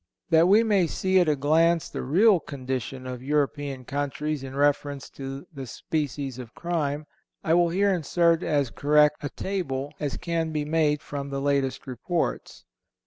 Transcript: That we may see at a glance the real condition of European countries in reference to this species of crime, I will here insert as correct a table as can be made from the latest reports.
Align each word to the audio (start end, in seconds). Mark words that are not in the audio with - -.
That 0.31 0.47
we 0.47 0.63
may 0.63 0.87
see 0.87 1.19
at 1.19 1.29
a 1.29 1.35
glance 1.35 1.87
the 1.87 2.01
real 2.01 2.39
condition 2.39 3.05
of 3.05 3.21
European 3.21 3.85
countries 3.85 4.41
in 4.41 4.55
reference 4.55 5.11
to 5.11 5.45
this 5.53 5.69
species 5.69 6.39
of 6.39 6.55
crime, 6.55 7.05
I 7.43 7.53
will 7.53 7.69
here 7.69 7.93
insert 7.93 8.41
as 8.41 8.71
correct 8.71 9.17
a 9.23 9.29
table 9.29 9.93
as 9.99 10.17
can 10.17 10.51
be 10.51 10.65
made 10.65 11.03
from 11.03 11.29
the 11.29 11.39
latest 11.39 11.85
reports. 11.85 12.65